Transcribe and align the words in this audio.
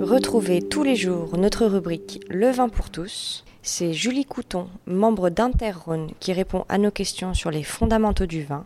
Retrouvez 0.00 0.62
tous 0.62 0.82
les 0.82 0.96
jours 0.96 1.36
notre 1.38 1.66
rubrique 1.66 2.20
Le 2.28 2.50
vin 2.50 2.68
pour 2.68 2.90
tous. 2.90 3.44
C'est 3.62 3.92
Julie 3.92 4.24
Couton, 4.24 4.68
membre 4.86 5.30
d'Interrhône, 5.30 6.10
qui 6.20 6.32
répond 6.32 6.64
à 6.68 6.78
nos 6.78 6.90
questions 6.90 7.34
sur 7.34 7.50
les 7.50 7.62
fondamentaux 7.62 8.26
du 8.26 8.42
vin, 8.42 8.64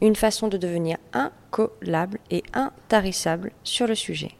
une 0.00 0.16
façon 0.16 0.48
de 0.48 0.56
devenir 0.56 0.96
incollable 1.12 2.20
et 2.30 2.42
intarissable 2.54 3.52
sur 3.64 3.86
le 3.86 3.94
sujet. 3.94 4.32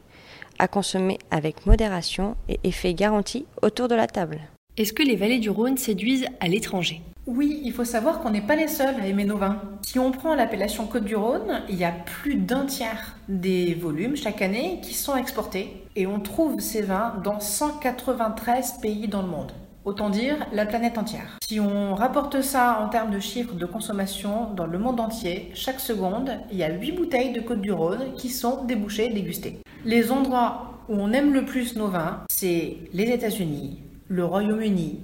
À 0.57 0.67
consommer 0.67 1.19
avec 1.31 1.65
modération 1.65 2.35
et 2.47 2.59
effet 2.63 2.93
garanti 2.93 3.45
autour 3.61 3.87
de 3.87 3.95
la 3.95 4.07
table. 4.07 4.39
Est-ce 4.77 4.93
que 4.93 5.03
les 5.03 5.15
vallées 5.15 5.39
du 5.39 5.49
Rhône 5.49 5.77
séduisent 5.77 6.27
à 6.39 6.47
l'étranger? 6.47 7.01
Oui, 7.31 7.61
il 7.63 7.73
faut 7.73 7.85
savoir 7.85 8.21
qu'on 8.21 8.31
n'est 8.31 8.41
pas 8.41 8.55
les 8.55 8.67
seuls 8.67 8.99
à 8.99 9.05
aimer 9.05 9.23
nos 9.23 9.37
vins. 9.37 9.61
Si 9.83 9.99
on 9.99 10.09
prend 10.09 10.33
l'appellation 10.33 10.87
Côte 10.87 11.03
du 11.03 11.15
Rhône, 11.15 11.61
il 11.69 11.75
y 11.75 11.83
a 11.83 11.91
plus 11.91 12.33
d'un 12.33 12.65
tiers 12.65 13.15
des 13.27 13.75
volumes 13.75 14.15
chaque 14.15 14.41
année 14.41 14.79
qui 14.81 14.95
sont 14.95 15.15
exportés 15.15 15.85
et 15.95 16.07
on 16.07 16.19
trouve 16.19 16.59
ces 16.59 16.81
vins 16.81 17.13
dans 17.23 17.39
193 17.39 18.79
pays 18.81 19.07
dans 19.07 19.21
le 19.21 19.27
monde. 19.27 19.51
Autant 19.85 20.09
dire 20.09 20.37
la 20.53 20.65
planète 20.65 20.97
entière. 20.97 21.37
Si 21.43 21.59
on 21.59 21.93
rapporte 21.93 22.41
ça 22.41 22.79
en 22.83 22.89
termes 22.89 23.11
de 23.11 23.19
chiffres 23.19 23.53
de 23.53 23.67
consommation 23.67 24.51
dans 24.55 24.65
le 24.65 24.79
monde 24.79 24.99
entier, 24.99 25.51
chaque 25.53 25.79
seconde, 25.79 26.31
il 26.51 26.57
y 26.57 26.63
a 26.63 26.73
8 26.73 26.93
bouteilles 26.93 27.33
de 27.33 27.41
Côte 27.41 27.61
du 27.61 27.71
Rhône 27.71 28.13
qui 28.17 28.29
sont 28.29 28.63
débouchées, 28.63 29.09
dégustées. 29.09 29.59
Les 29.85 30.11
endroits 30.11 30.79
où 30.89 30.95
on 30.95 31.13
aime 31.13 31.31
le 31.31 31.45
plus 31.45 31.75
nos 31.75 31.89
vins, 31.89 32.21
c'est 32.27 32.77
les 32.91 33.11
États-Unis, 33.11 33.83
le 34.07 34.25
Royaume-Uni, 34.25 34.99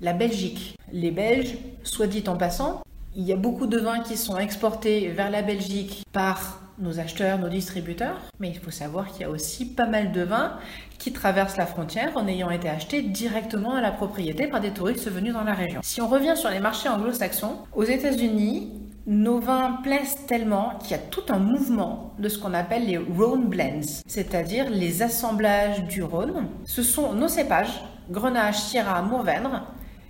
la 0.00 0.12
Belgique. 0.12 0.74
Les 0.92 1.10
Belges, 1.10 1.56
soit 1.82 2.06
dit 2.06 2.24
en 2.26 2.36
passant, 2.36 2.82
il 3.14 3.24
y 3.24 3.32
a 3.32 3.36
beaucoup 3.36 3.66
de 3.66 3.78
vins 3.78 4.00
qui 4.00 4.16
sont 4.16 4.38
exportés 4.38 5.08
vers 5.08 5.30
la 5.30 5.42
Belgique 5.42 6.04
par 6.12 6.60
nos 6.78 7.00
acheteurs, 7.00 7.38
nos 7.38 7.48
distributeurs, 7.48 8.20
mais 8.38 8.48
il 8.50 8.58
faut 8.58 8.70
savoir 8.70 9.08
qu'il 9.08 9.22
y 9.22 9.24
a 9.24 9.30
aussi 9.30 9.66
pas 9.66 9.86
mal 9.86 10.12
de 10.12 10.22
vins 10.22 10.52
qui 10.98 11.12
traversent 11.12 11.56
la 11.56 11.66
frontière 11.66 12.16
en 12.16 12.26
ayant 12.28 12.50
été 12.50 12.68
achetés 12.68 13.02
directement 13.02 13.74
à 13.74 13.80
la 13.80 13.90
propriété 13.90 14.46
par 14.46 14.60
des 14.60 14.70
touristes 14.70 15.10
venus 15.10 15.32
dans 15.32 15.44
la 15.44 15.54
région. 15.54 15.80
Si 15.82 16.00
on 16.00 16.08
revient 16.08 16.36
sur 16.36 16.50
les 16.50 16.60
marchés 16.60 16.88
anglo-saxons, 16.88 17.56
aux 17.74 17.84
États-Unis, 17.84 18.72
nos 19.06 19.40
vins 19.40 19.78
plaisent 19.82 20.18
tellement 20.26 20.78
qu'il 20.80 20.92
y 20.92 20.94
a 20.94 20.98
tout 20.98 21.22
un 21.30 21.38
mouvement 21.38 22.14
de 22.18 22.28
ce 22.28 22.38
qu'on 22.38 22.54
appelle 22.54 22.86
les 22.86 22.98
Rhone 22.98 23.48
Blends, 23.48 24.02
c'est-à-dire 24.06 24.70
les 24.70 25.02
assemblages 25.02 25.82
du 25.84 26.02
Rhône. 26.02 26.46
Ce 26.64 26.82
sont 26.82 27.14
nos 27.14 27.28
cépages, 27.28 27.82
Grenache, 28.10 28.58
Syrah, 28.58 29.02
Mourvèdre, 29.02 29.66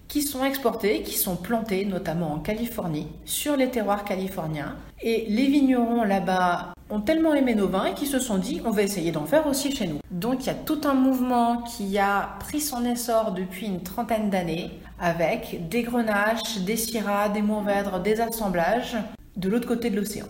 qui 0.09 0.23
sont 0.23 0.45
exportés, 0.45 1.03
qui 1.03 1.15
sont 1.15 1.37
plantés 1.37 1.85
notamment 1.85 2.33
en 2.33 2.39
Californie, 2.39 3.09
sur 3.25 3.57
les 3.57 3.71
terroirs 3.71 4.05
californiens. 4.05 4.77
Et 5.01 5.27
les 5.29 5.47
vignerons 5.47 6.03
là-bas 6.03 6.73
ont 6.91 7.01
tellement 7.01 7.35
aimé 7.35 7.55
nos 7.55 7.69
vins 7.69 7.93
qu'ils 7.93 8.09
se 8.09 8.19
sont 8.19 8.39
dit 8.39 8.61
on 8.65 8.71
va 8.71 8.83
essayer 8.83 9.13
d'en 9.13 9.27
faire 9.27 9.47
aussi 9.47 9.75
chez 9.75 9.87
nous. 9.87 10.01
Donc 10.11 10.45
il 10.45 10.47
y 10.47 10.51
a 10.51 10.55
tout 10.55 10.81
un 10.85 10.95
mouvement 10.95 11.63
qui 11.63 11.99
a 11.99 12.37
pris 12.41 12.61
son 12.61 12.85
essor 12.85 13.33
depuis 13.33 13.67
une 13.67 13.83
trentaine 13.83 14.31
d'années 14.31 14.71
avec 14.99 15.69
des 15.69 15.83
grenaches, 15.83 16.59
des 16.61 16.77
syrahs, 16.77 17.29
des 17.29 17.43
mourvèdres, 17.43 18.01
des 18.01 18.21
assemblages 18.21 18.97
de 19.37 19.49
l'autre 19.49 19.69
côté 19.69 19.91
de 19.91 19.97
l'océan. 19.97 20.27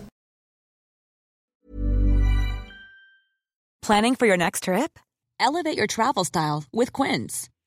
Planning 3.81 4.17
for 4.17 4.27
your 4.27 4.37
next 4.37 4.65
trip? 4.65 4.99
Elevate 5.41 5.79
your 5.79 5.87
travel 5.87 6.25
style 6.25 6.65
with 6.75 6.93
Quince. 6.93 7.49